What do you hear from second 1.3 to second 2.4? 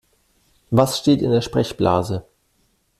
Sprechblase?